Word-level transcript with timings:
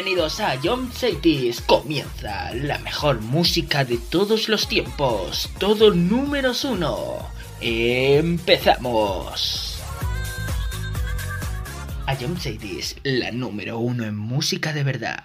Bienvenidos 0.00 0.38
a 0.38 0.56
John 0.62 0.92
Cities. 0.92 1.60
Comienza 1.62 2.54
la 2.54 2.78
mejor 2.78 3.20
música 3.20 3.84
de 3.84 3.98
todos 3.98 4.48
los 4.48 4.68
tiempos. 4.68 5.50
Todo 5.58 5.92
números 5.92 6.62
uno. 6.62 7.28
Empezamos. 7.60 8.62
A 12.06 12.14
John 12.14 12.38
Cities, 12.38 12.94
la 13.02 13.32
número 13.32 13.80
uno 13.80 14.04
en 14.04 14.16
música 14.16 14.72
de 14.72 14.84
verdad. 14.84 15.24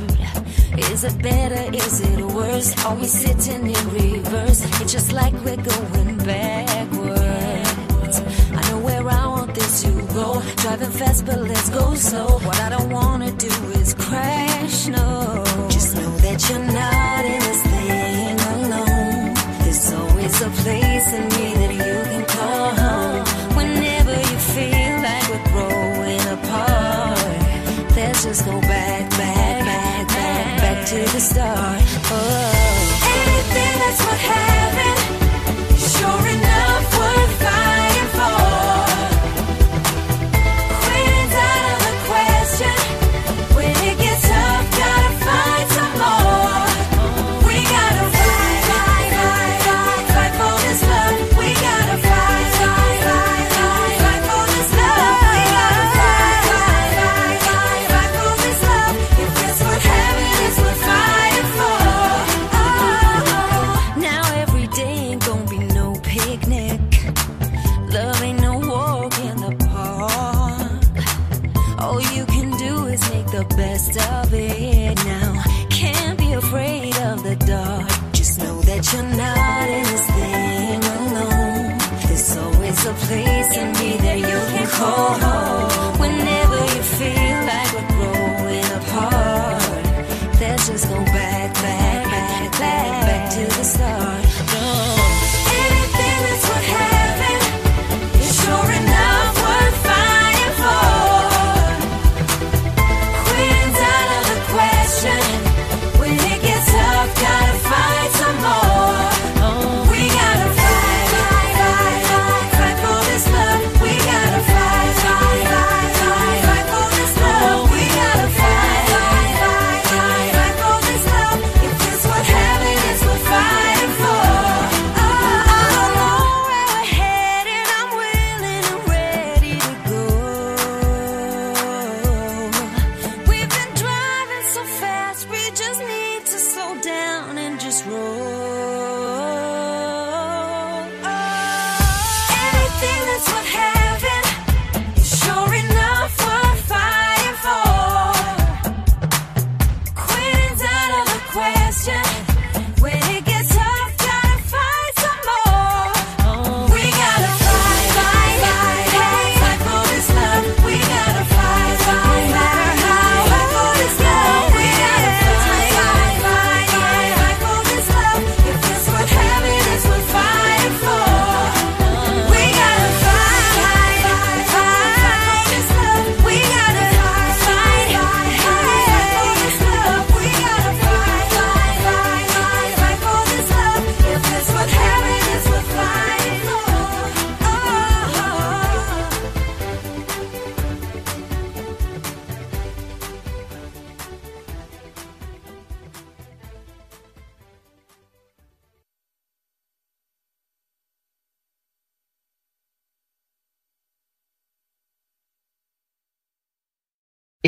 Is 0.91 1.03
it 1.05 1.17
better? 1.21 1.73
Is 1.73 2.01
it 2.01 2.19
worse? 2.19 2.75
Are 2.85 2.93
we 2.95 3.05
sitting 3.05 3.65
in 3.65 3.89
reverse? 3.91 4.61
It's 4.81 4.91
just 4.91 5.13
like 5.13 5.31
we're 5.45 5.55
going 5.55 6.17
backwards. 6.17 8.17
I 8.59 8.61
know 8.69 8.79
where 8.79 9.07
I 9.07 9.25
want 9.27 9.55
this 9.55 9.83
to 9.83 9.91
go. 10.13 10.41
Driving 10.57 10.91
fast, 10.91 11.25
but 11.25 11.39
let's 11.39 11.69
go 11.69 11.95
slow. 11.95 12.39
What 12.45 12.59
I 12.59 12.67
don't 12.75 12.89
wanna 12.91 13.31
do 13.31 13.53
is 13.79 13.93
crash, 13.93 14.87
no. 14.89 15.41
Just 15.69 15.95
know 15.95 16.11
that 16.25 16.49
you're 16.49 16.59
not 16.59 17.23
in 17.33 17.39
this 17.47 17.61
thing 17.71 18.37
alone. 18.53 19.33
There's 19.63 19.93
always 19.93 20.41
a 20.41 20.49
place 20.61 21.07
in 21.17 21.23
me 21.35 21.47
that 21.61 21.73
you 21.81 21.95
can 22.11 22.25
call 22.35 22.69
home. 22.83 23.23
Whenever 23.55 24.13
you 24.29 24.37
feel 24.55 24.93
like 25.07 25.25
we're 25.31 25.47
growing 25.53 26.23
apart, 26.35 27.39
let's 27.95 28.23
just 28.25 28.43
go 28.45 28.59
back, 28.59 29.09
back, 29.11 29.40
to 30.91 30.97
the 31.13 31.21
start. 31.21 31.81
Oh, 32.11 32.51
anything 33.15 33.79
that's 33.79 34.01
what 34.05 34.19
happened, 34.19 35.00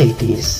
Cities. 0.00 0.59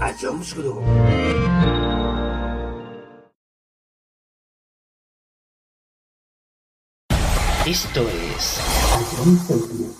a 0.00 0.12
Jones 0.12 0.54
Group. 0.54 0.82
Esto 7.66 8.08
es... 8.08 9.99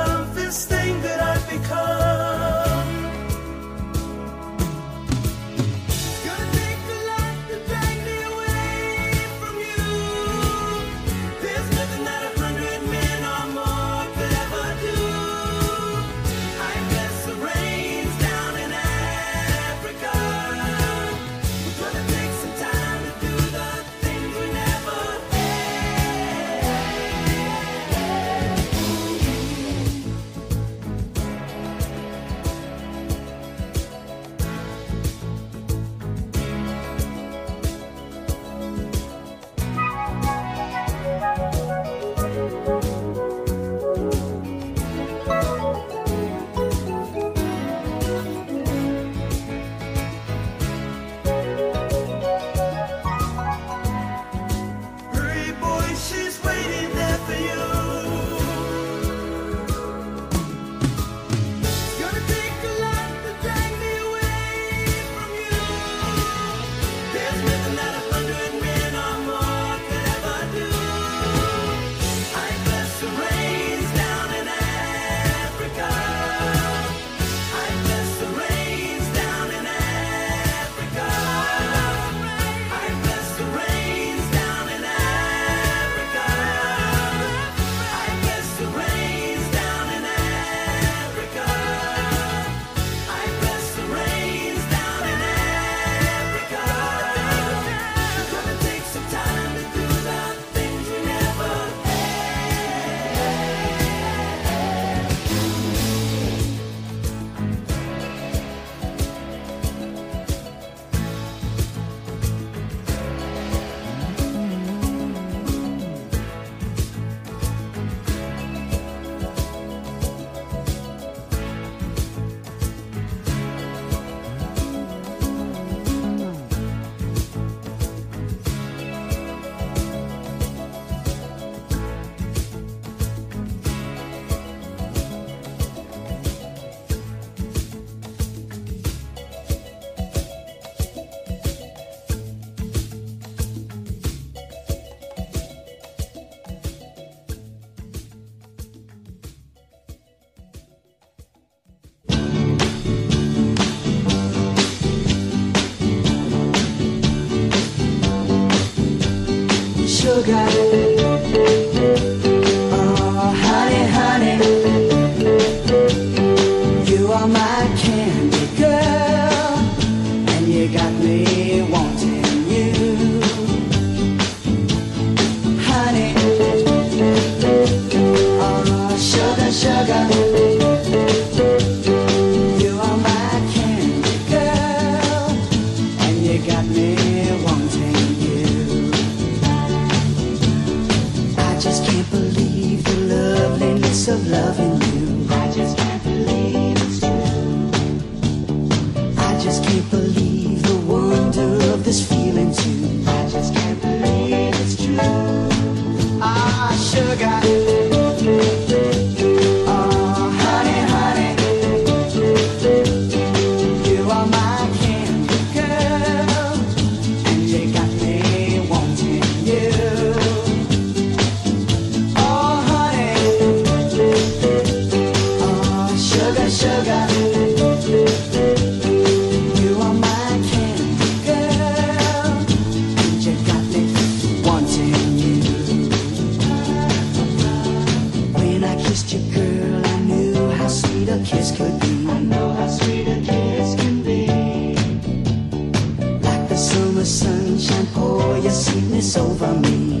sweetness 248.81 249.17
over 249.17 249.53
me. 249.59 250.00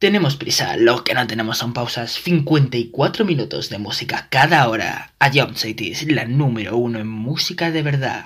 Tenemos 0.00 0.36
prisa, 0.36 0.78
lo 0.78 1.04
que 1.04 1.12
no 1.12 1.26
tenemos 1.26 1.58
son 1.58 1.74
pausas. 1.74 2.12
54 2.12 3.26
minutos 3.26 3.68
de 3.68 3.76
música 3.76 4.28
cada 4.30 4.66
hora. 4.66 5.12
A 5.18 5.30
Jump 5.30 5.56
Cities, 5.56 6.10
la 6.10 6.24
número 6.24 6.78
uno 6.78 7.00
en 7.00 7.06
música 7.06 7.70
de 7.70 7.82
verdad. 7.82 8.24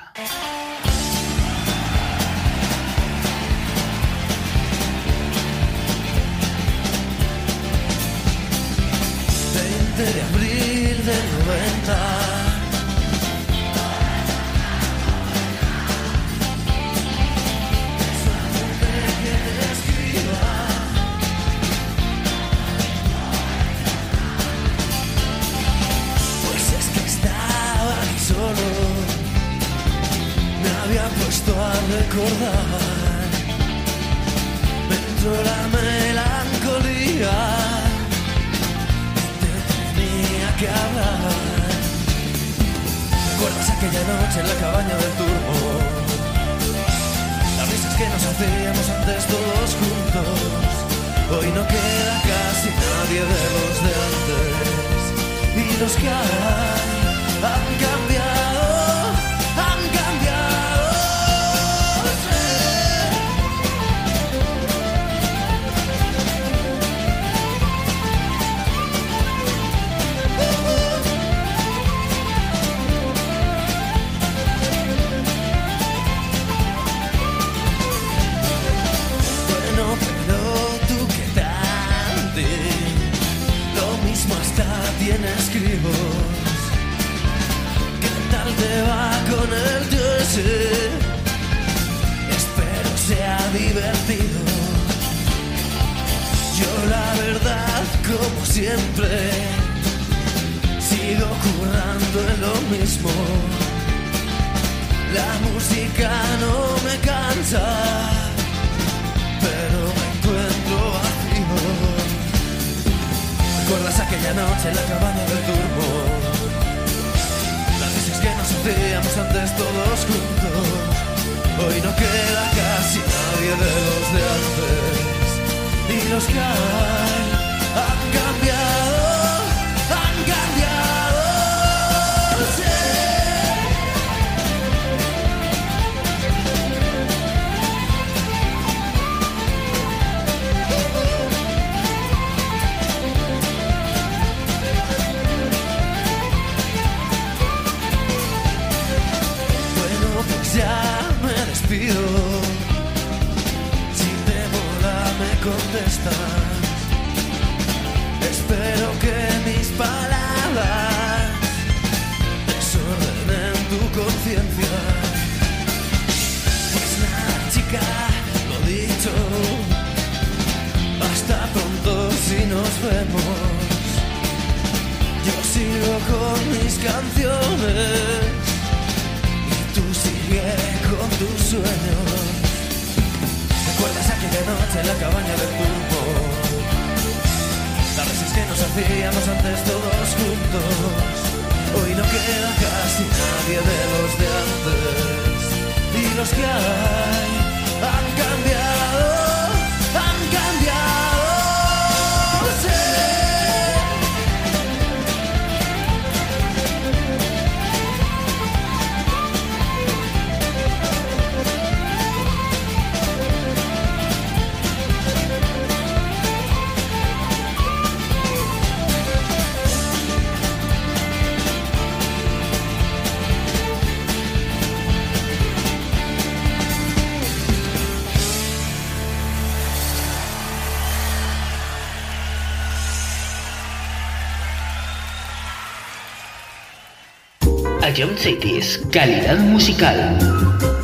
John 237.94 238.18
Cities, 238.18 238.80
calidad 238.90 239.38
musical. 239.38 240.83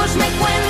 tiempos 0.00 0.16
me 0.16 0.38
cuentan. 0.38 0.69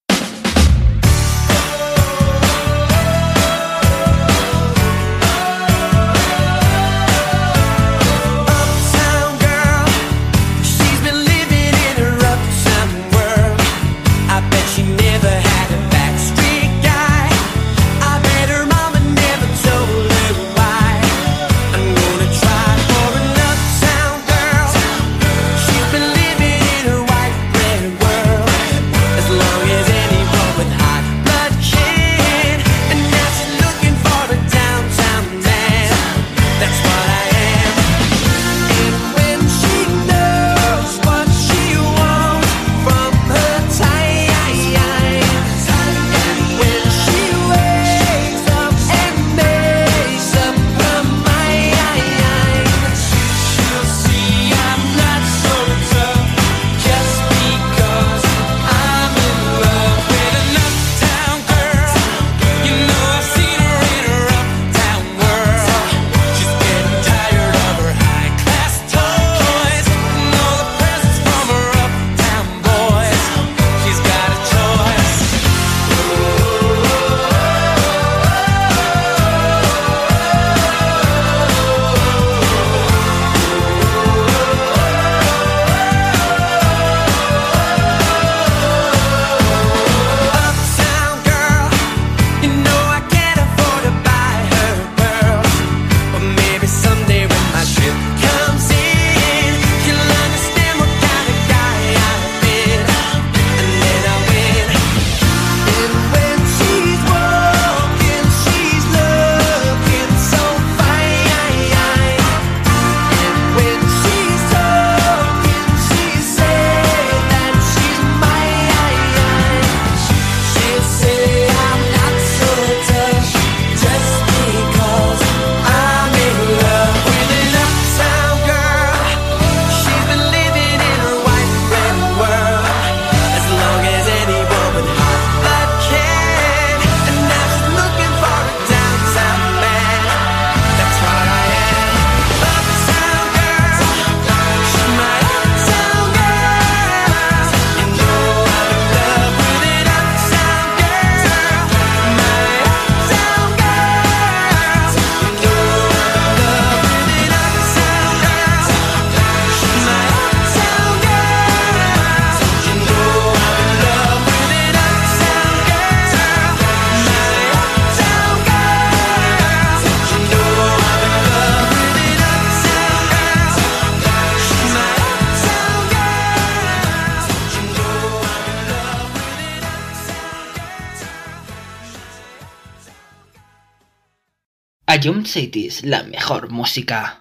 Ion 185.03 185.25
City 185.25 185.67
la 185.83 186.03
mejor 186.03 186.51
música. 186.51 187.20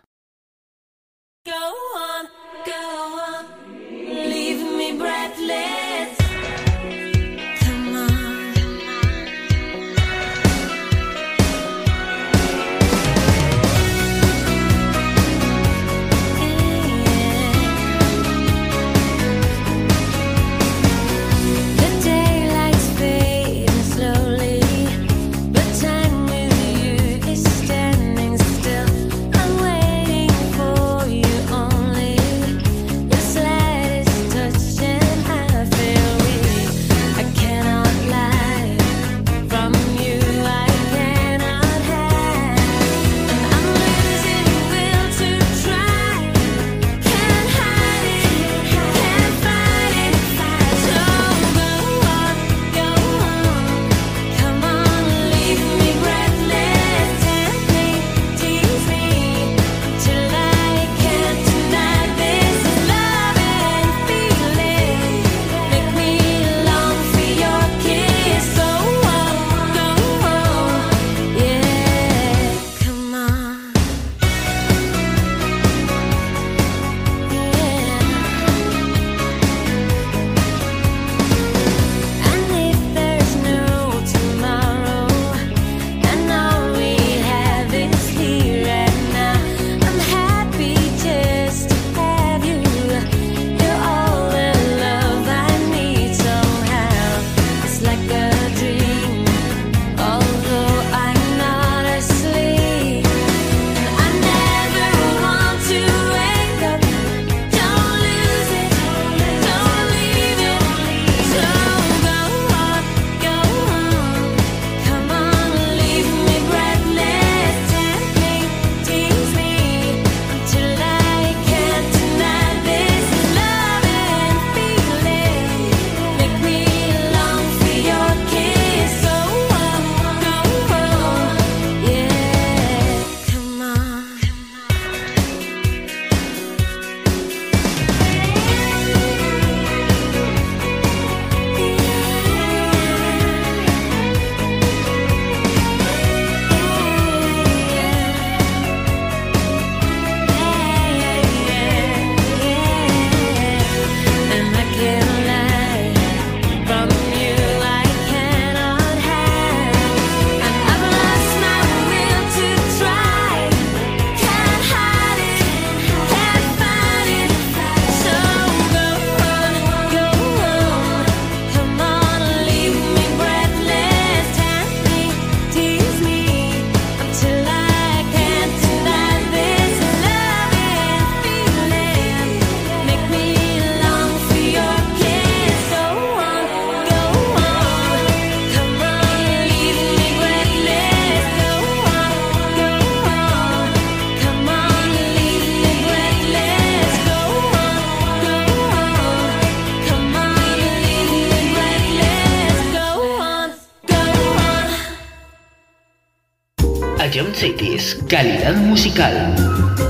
Calidad 208.08 208.56
musical. 208.56 209.89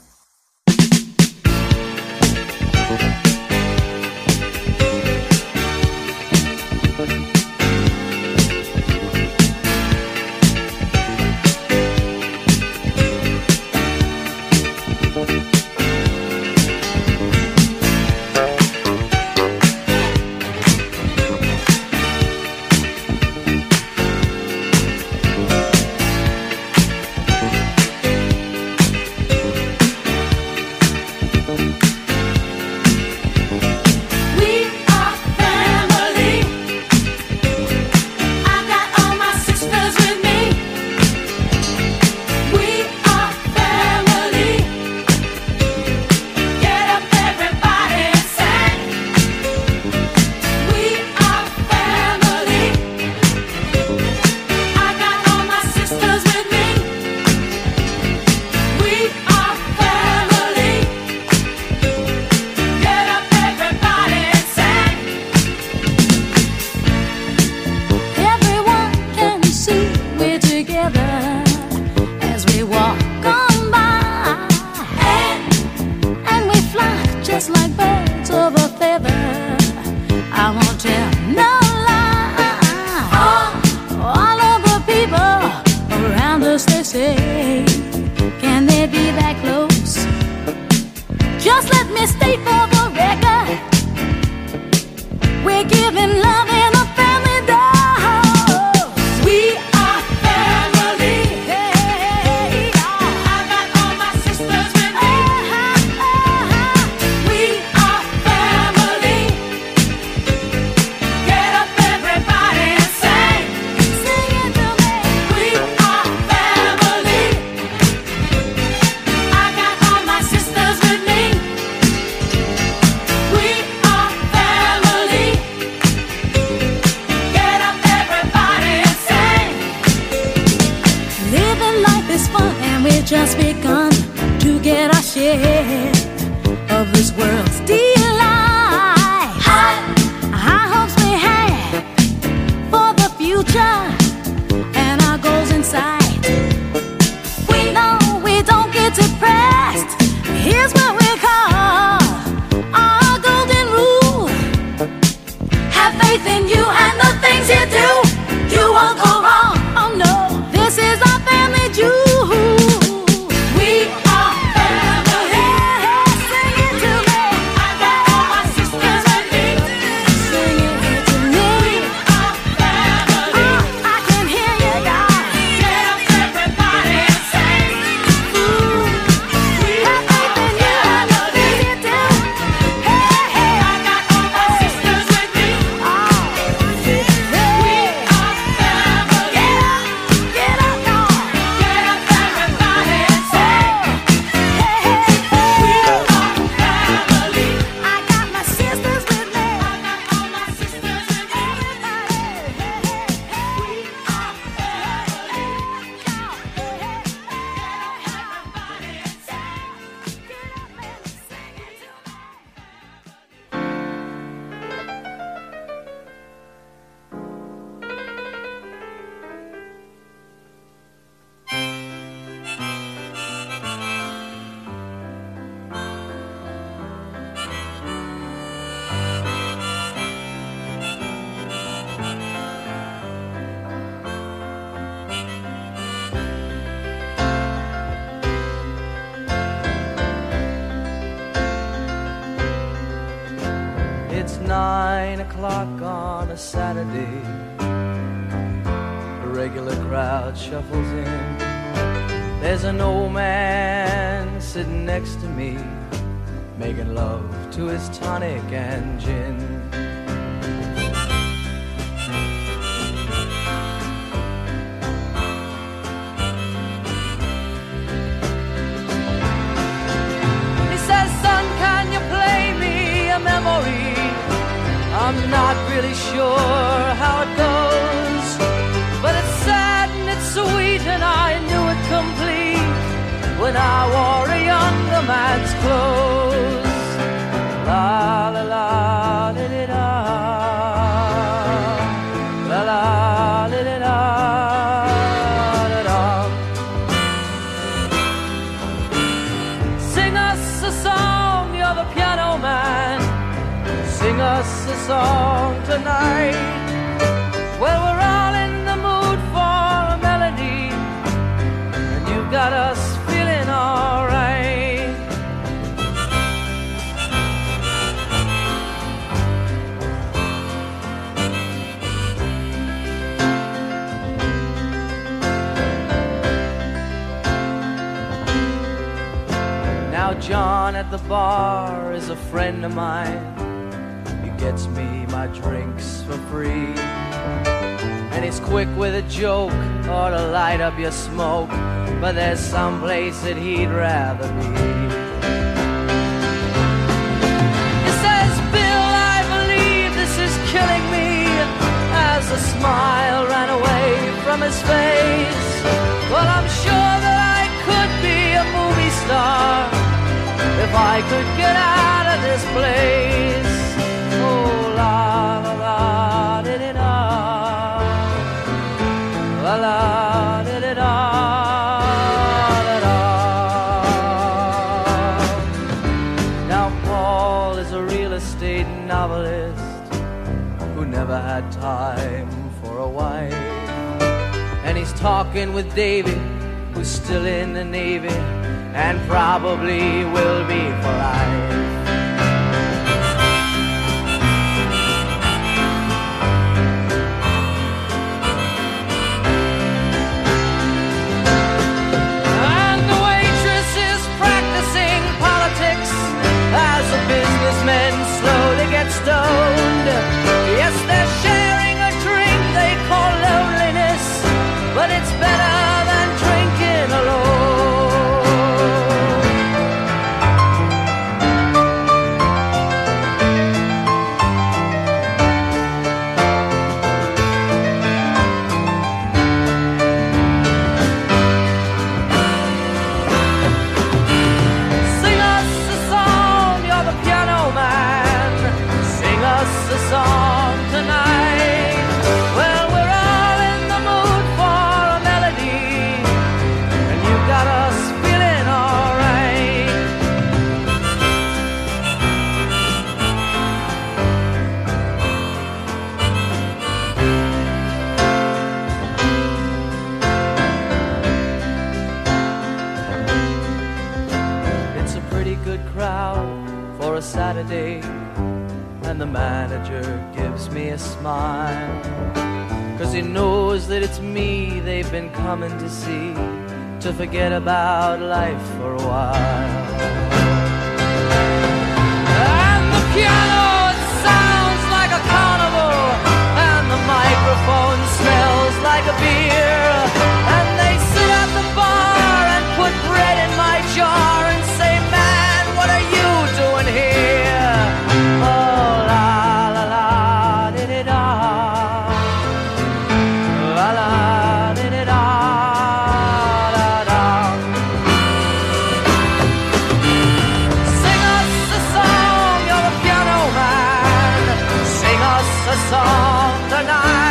salt 515.71 516.49
the 516.49 516.63
night. 516.63 517.10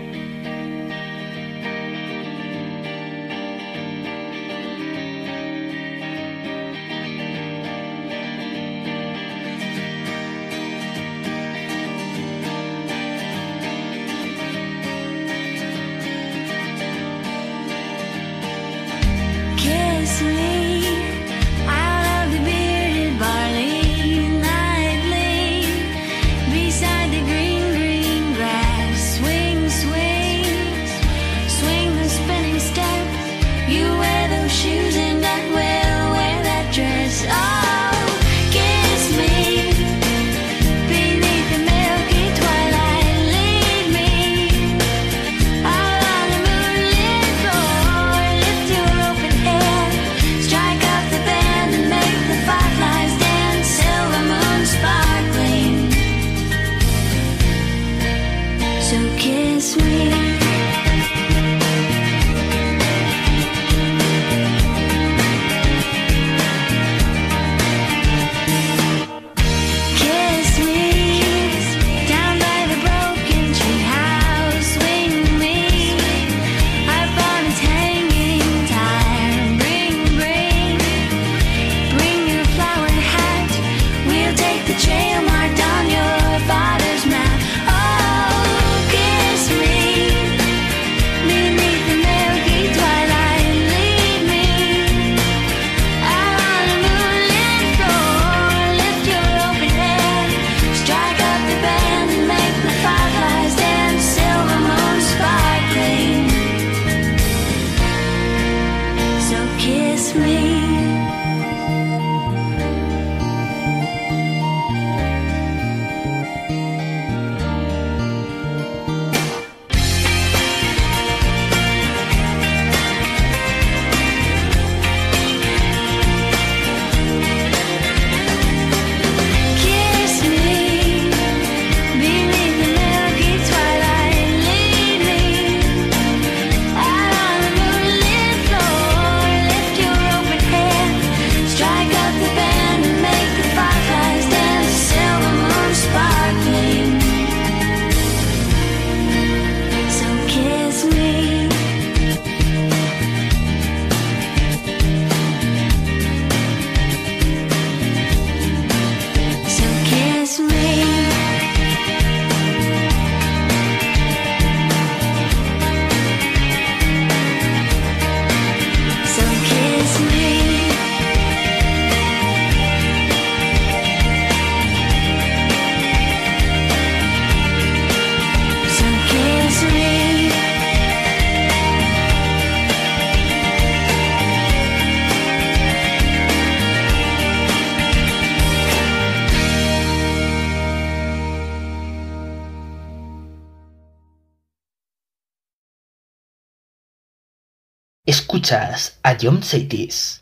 Escuchas 199.21 199.53
a 199.53 200.20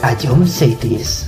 A 0.00 0.14
John 0.14 0.46
Cities. 0.46 1.27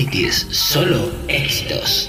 Cities, 0.00 0.46
solo 0.50 1.12
éxitos. 1.28 2.08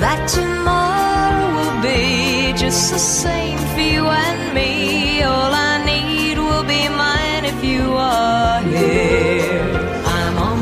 that 0.00 0.28
tomorrow 0.28 1.48
will 1.56 1.82
be 1.82 2.52
just 2.56 2.92
the 2.92 2.98
same 2.98 3.58
for 3.74 3.80
you 3.80 4.06
and 4.06 4.54
me. 4.54 5.22
All 5.22 5.52
I 5.52 5.84
need 5.84 6.38
will 6.38 6.62
be 6.62 6.88
mine 6.88 7.44
if 7.44 7.64
you 7.64 7.92
are 7.94 8.60
here. 8.62 9.58
I'm 10.06 10.36
on 10.38 10.58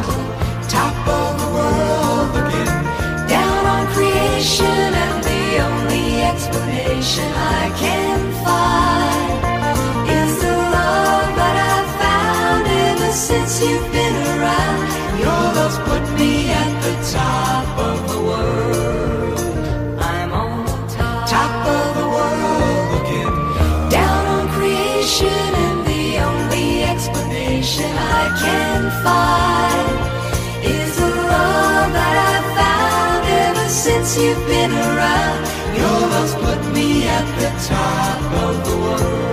top 0.68 0.96
of 1.20 1.30
the 1.40 1.48
world 1.56 2.32
again. 2.46 3.28
down 3.28 3.66
on 3.74 3.86
creation, 3.94 4.88
and 5.04 5.24
the 5.24 5.44
only 5.68 6.22
explanation 6.22 7.28
I 7.60 7.64
can 7.76 8.18
find 8.44 10.08
is 10.18 10.32
the 10.40 10.56
love 10.76 11.28
that 11.40 11.56
I've 11.72 11.92
found 12.04 12.64
ever 12.88 13.12
since 13.12 13.60
you've 13.62 13.90
been 13.92 14.16
around. 14.32 14.86
Your 15.20 15.42
love's 15.58 15.78
put 15.88 16.05
you've 34.18 34.46
been 34.46 34.72
around. 34.72 35.46
Your 35.76 36.00
love's 36.12 36.34
put 36.34 36.60
me 36.72 37.06
at 37.06 37.26
the 37.40 37.50
top 37.68 38.20
of 38.44 38.54
the 38.66 38.76
world. 38.76 39.26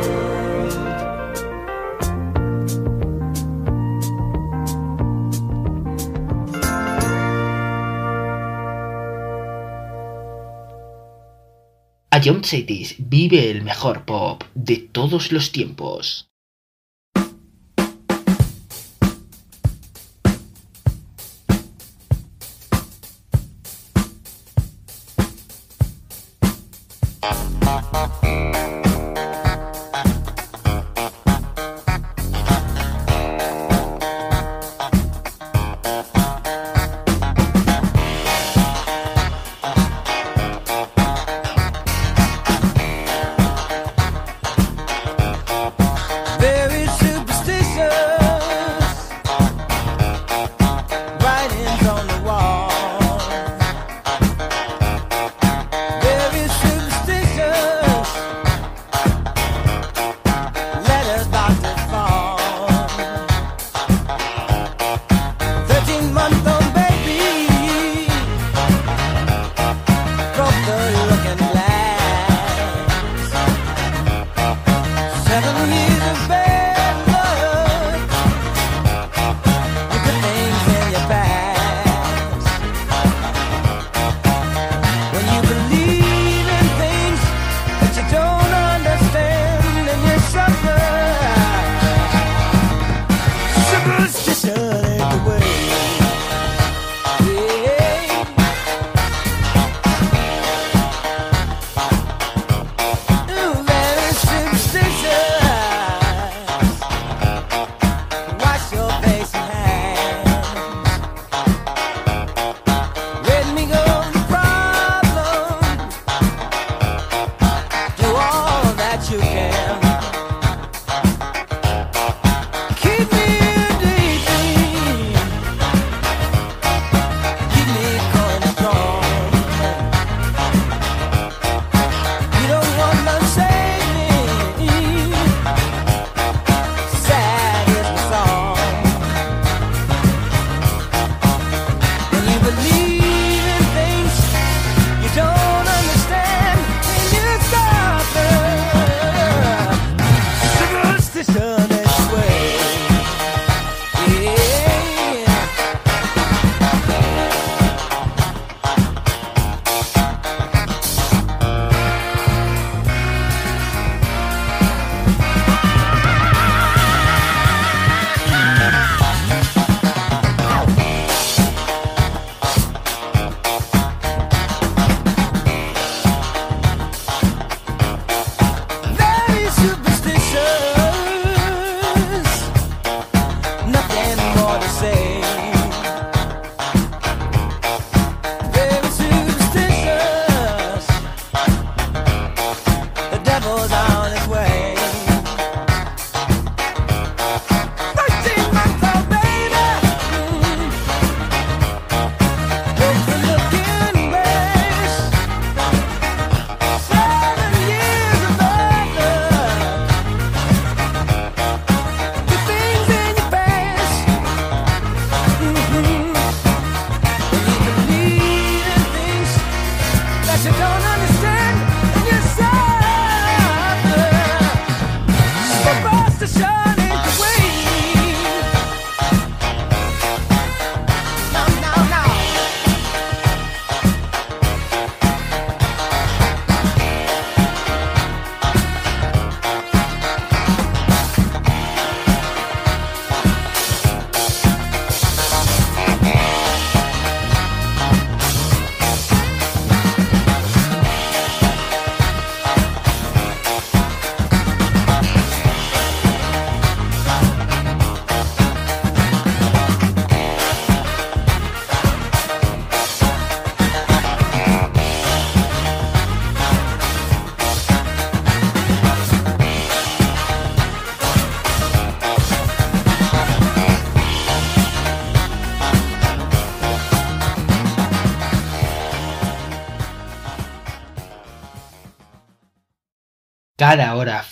A 12.12 12.20
John 12.20 12.44
Cities 12.44 12.96
vive 13.00 13.50
el 13.50 13.64
mejor 13.64 14.06
pop 14.06 14.44
de 14.54 14.78
todos 14.78 15.32
los 15.32 15.52
tiempos. 15.52 16.33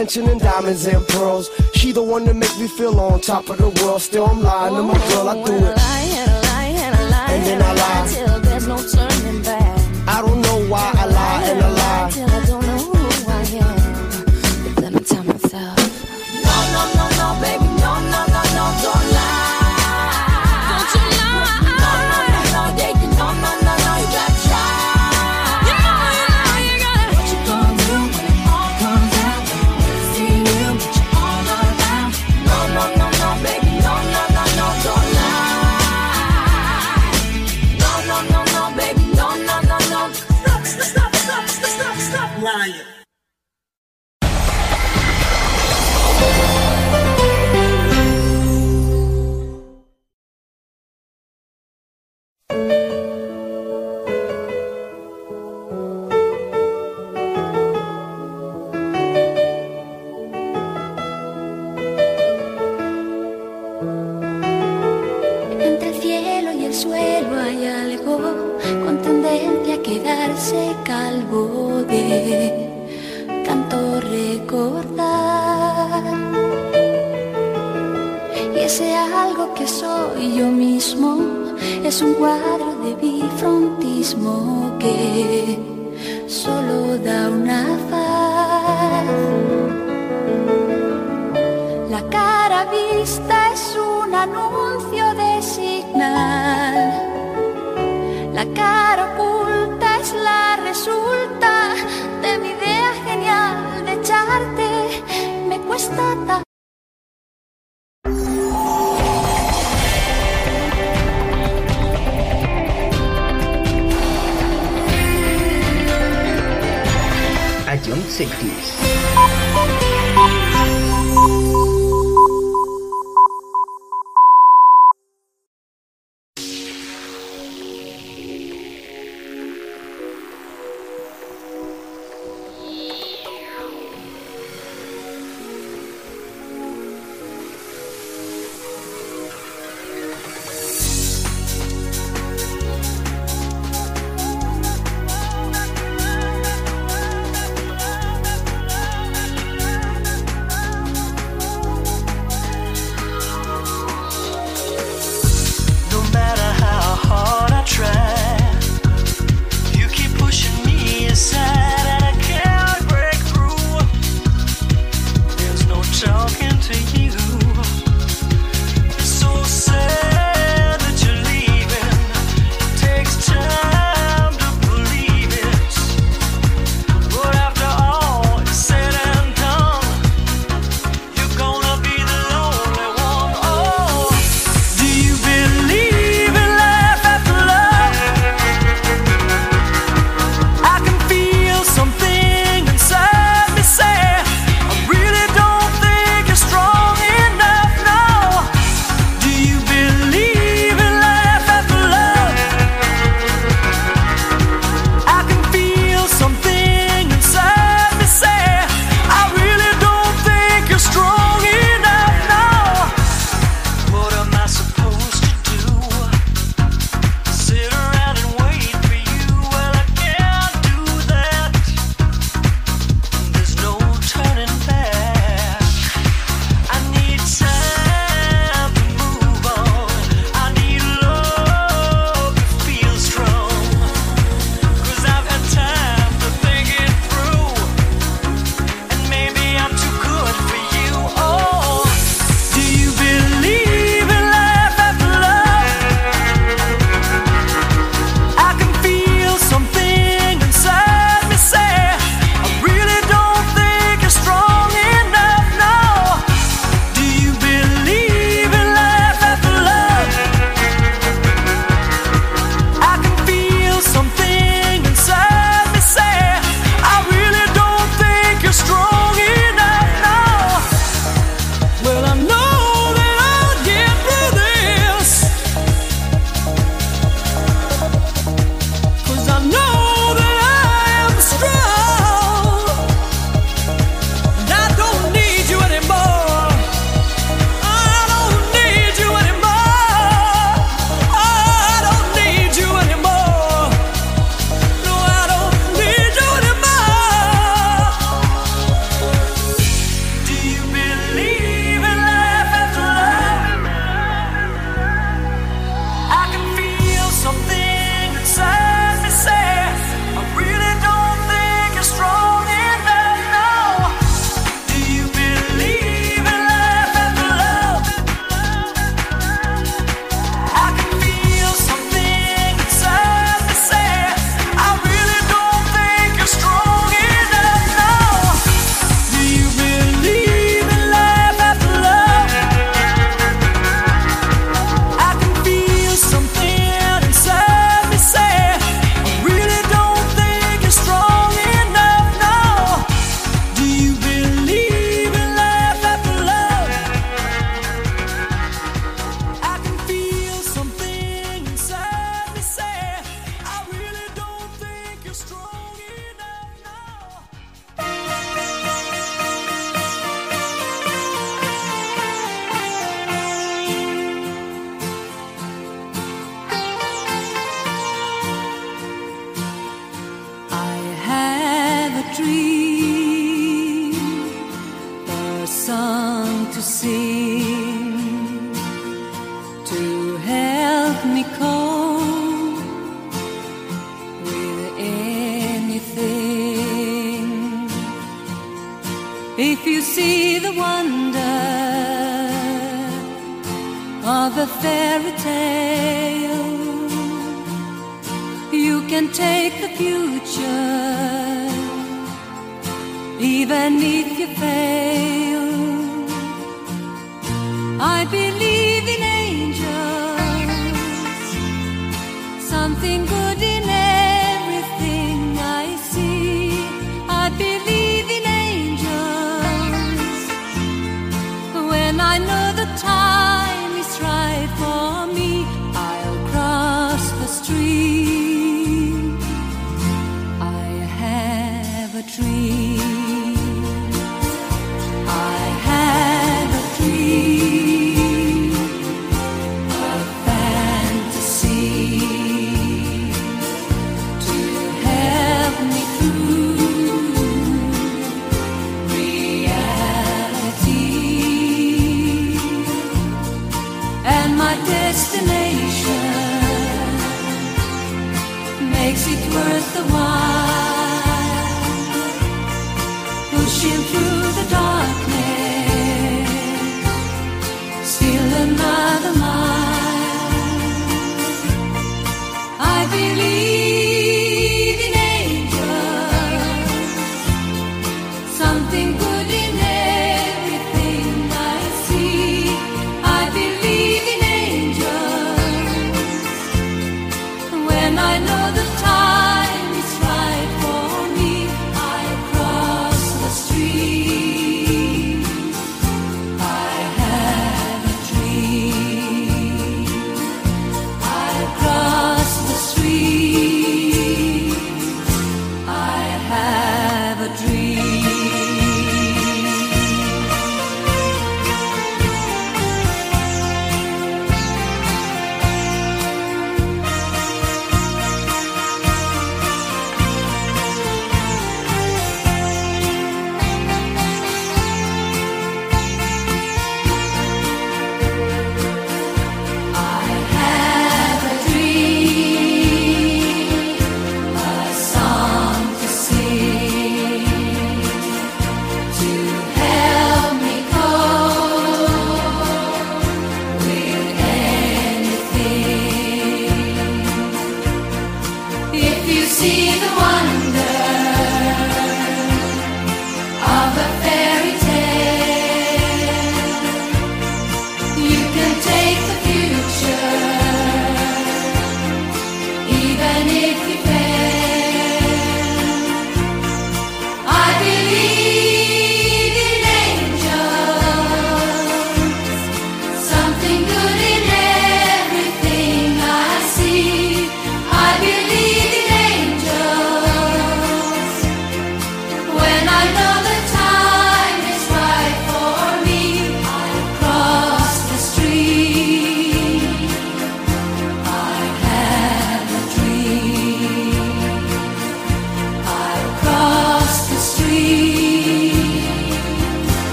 Attention 0.00 0.30
and 0.30 0.40
diamonds 0.40 0.86
and 0.86 1.06
pearls. 1.08 1.50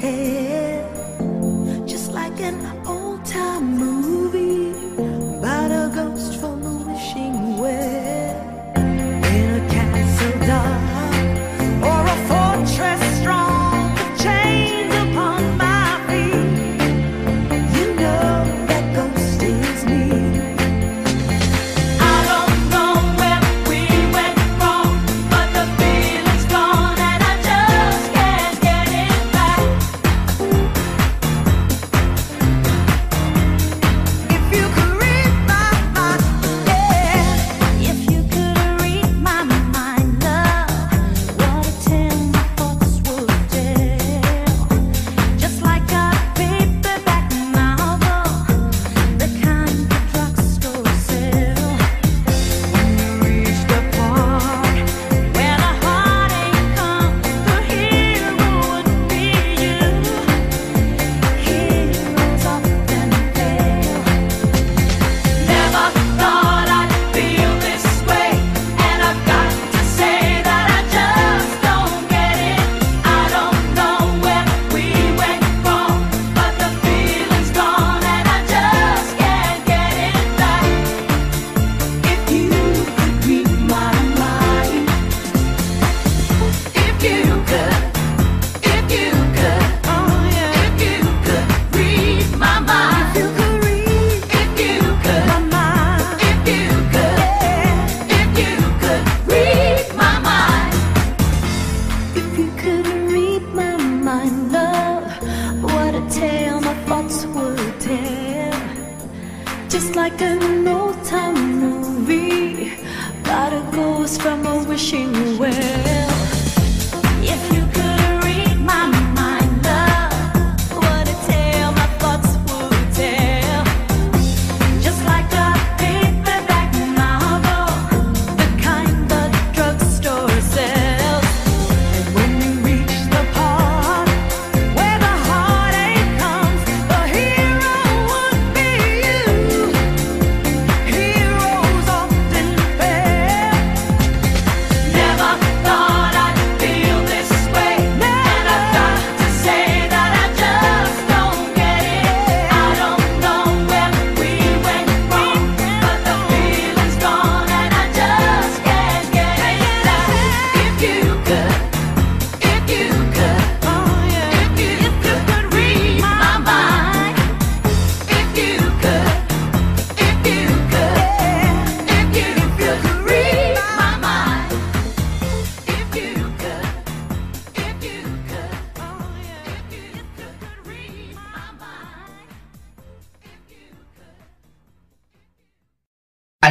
head. 0.00 0.49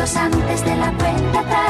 Minutos 0.00 0.16
antes 0.16 0.64
de 0.64 0.76
la 0.76 0.92
cuenta 0.92 1.40
atrás. 1.40 1.69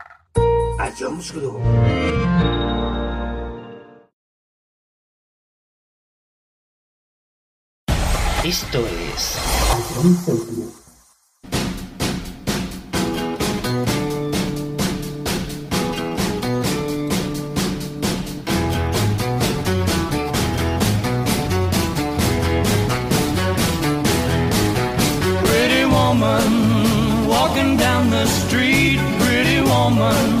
Pretty 25.45 25.85
woman 25.85 27.27
walking 27.27 27.77
down 27.77 28.09
the 28.09 28.25
street, 28.25 28.99
pretty 29.19 29.61
woman 29.61 30.40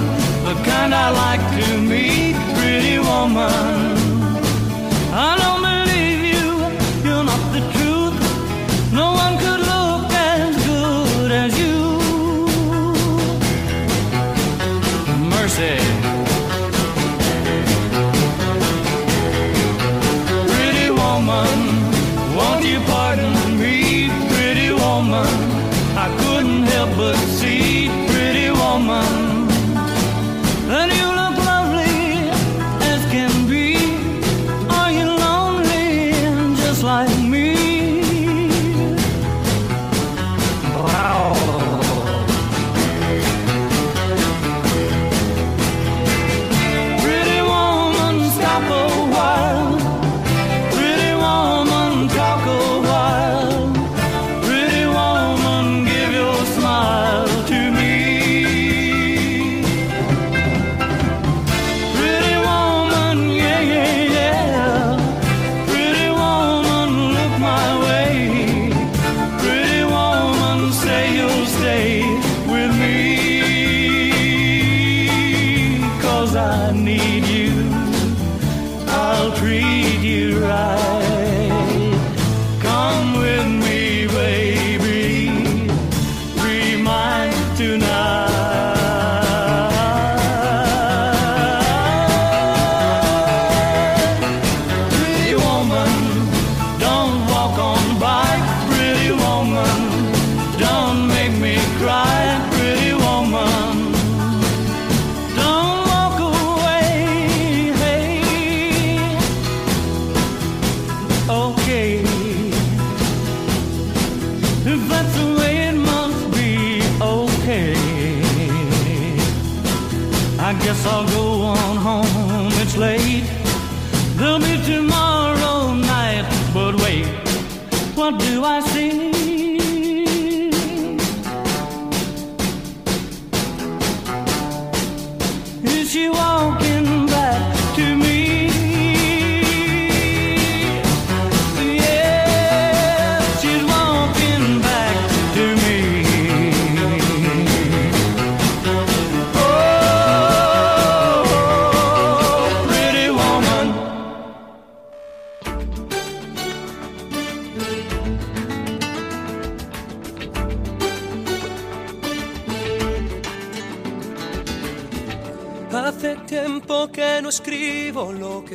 kind 0.63 0.93
I 0.93 1.09
like 1.09 1.43
to 1.65 1.77
meet, 1.81 2.35
pretty 2.55 2.99
woman. 2.99 3.90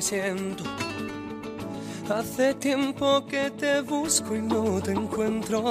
siento. 0.07 0.63
Hace 2.09 2.55
tiempo 2.55 3.27
que 3.27 3.51
te 3.51 3.81
busco 3.81 4.37
y 4.37 4.41
no 4.41 4.81
te 4.81 4.93
encuentro. 4.93 5.65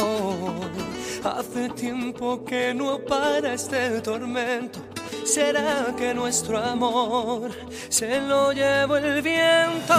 Hace 1.24 1.70
tiempo 1.70 2.44
que 2.44 2.74
no 2.74 3.00
para 3.00 3.54
este 3.54 4.02
tormento. 4.02 4.80
¿Será 5.24 5.96
que 5.98 6.14
nuestro 6.14 6.58
amor 6.58 7.50
se 7.88 8.20
lo 8.20 8.52
llevó 8.52 8.98
el 8.98 9.22
viento? 9.22 9.96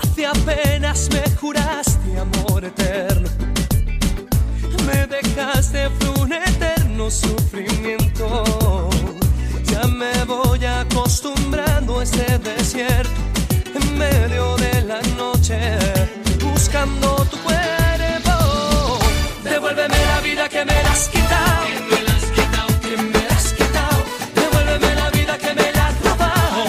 Hace 0.00 0.24
apenas 0.26 1.10
me 1.12 1.36
juraste 1.36 2.18
amor 2.18 2.64
eterno. 2.64 3.28
Me 4.86 5.06
dejaste 5.06 5.90
por 5.90 6.20
un 6.20 6.32
eterno 6.32 7.10
sufrimiento 7.10 8.90
me 9.88 10.24
voy 10.24 10.64
acostumbrando 10.64 12.00
a 12.00 12.02
este 12.02 12.38
desierto 12.38 13.10
en 13.74 13.98
medio 13.98 14.56
de 14.56 14.82
la 14.82 15.00
noche 15.16 15.58
buscando 16.42 17.16
tu 17.30 17.36
cuerpo. 17.38 18.98
Devuélveme 19.42 19.96
la 20.06 20.20
vida 20.20 20.48
que 20.48 20.64
me 20.64 20.82
la 20.82 20.90
has 20.90 21.08
quitado. 21.08 21.66
Devuélveme 24.34 24.94
la 24.94 25.10
vida 25.10 25.38
que 25.38 25.54
me 25.54 25.72
la 25.72 25.86
has 25.88 26.00
robado. 26.04 26.64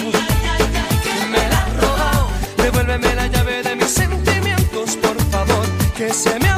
Que 1.04 1.26
me 1.30 1.38
has 1.38 1.76
robado. 1.80 2.28
Devuélveme 2.56 3.14
la 3.14 3.26
llave 3.28 3.62
de 3.62 3.76
mis 3.76 3.90
sentimientos, 3.90 4.96
por 4.96 5.16
favor, 5.30 5.66
que 5.96 6.12
se 6.12 6.38
me 6.38 6.46
hace. 6.48 6.51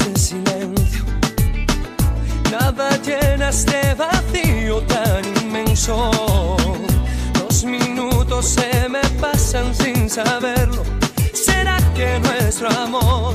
ese 0.00 0.16
silencio. 0.16 1.04
Nada 2.50 2.90
llena 3.02 3.48
este 3.50 3.94
vacío 3.94 4.80
tan 4.82 5.24
inmenso. 5.42 6.10
Los 7.40 7.64
minutos 7.64 8.46
se 8.46 8.88
me 8.88 9.00
pasan 9.20 9.74
sin 9.74 10.08
saberlo. 10.08 10.82
¿Será 11.32 11.78
que 11.94 12.18
nuestro 12.20 12.70
amor 12.70 13.34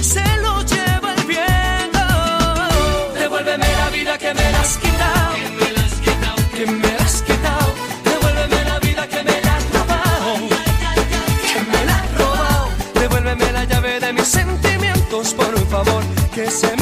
se 0.00 0.24
lo 0.38 0.62
lleva 0.62 1.14
el 1.14 1.24
viento? 1.24 2.04
Devuélveme 3.14 3.66
la 3.76 3.90
vida 3.90 4.18
que 4.18 4.34
me 4.34 4.46
has 4.56 4.76
quitado 4.78 5.51
que 16.32 16.50
se 16.50 16.76
me 16.76 16.81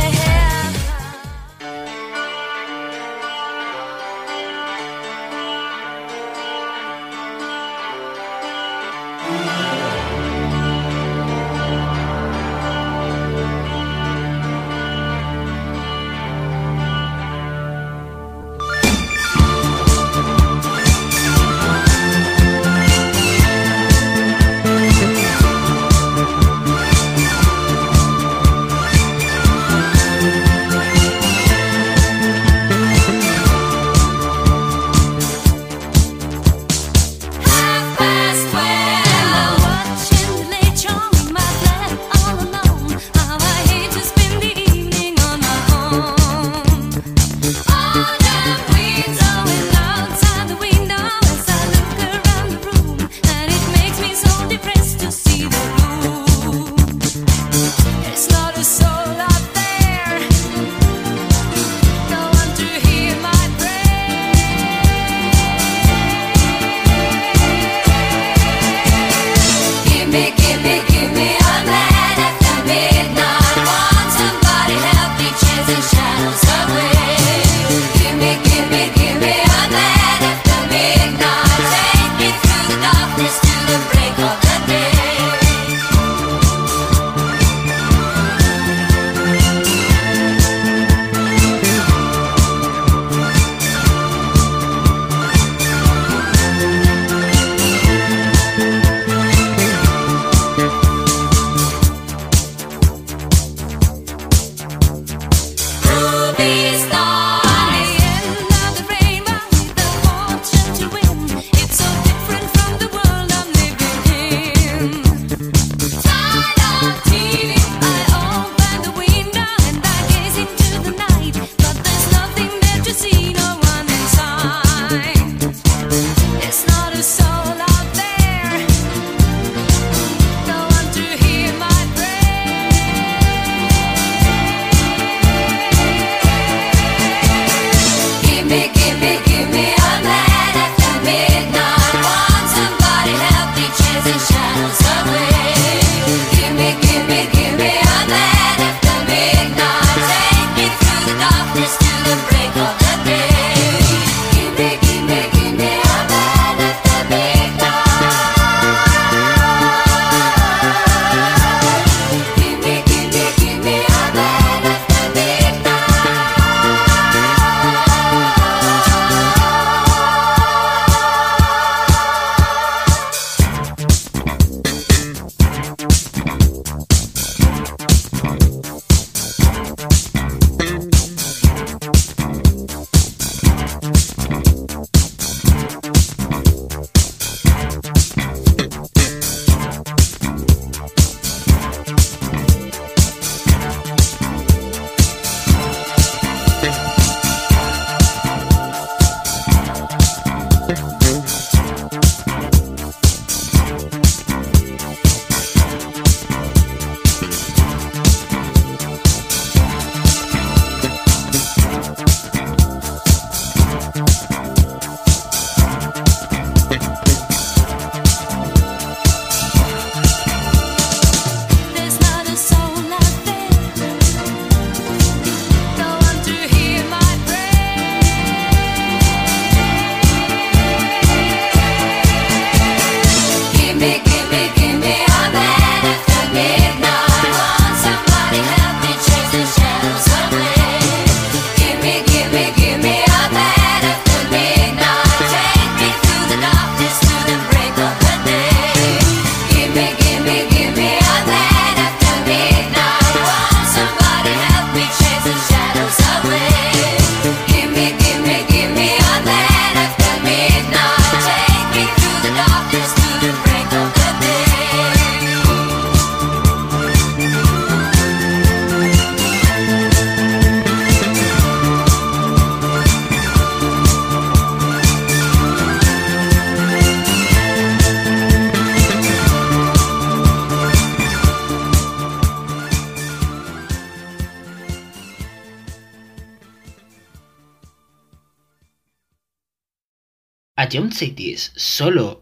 Solo 291.81 292.20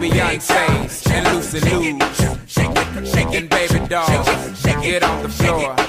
Beyonce. 0.00 1.10
And 1.10 1.26
Lucy 1.34 1.60
shake 2.46 3.04
Shaking 3.04 3.48
baby 3.48 3.86
doll, 3.86 4.06
get 4.82 5.02
on 5.02 5.22
the 5.22 5.28
floor. 5.28 5.79